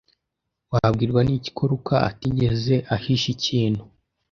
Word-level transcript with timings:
Wabwirwa 0.71 1.21
n'iki 1.23 1.49
ko 1.57 1.63
Luka 1.71 1.95
atigeze 2.09 2.75
ahisha 2.95 3.27
ikintu? 3.35 3.81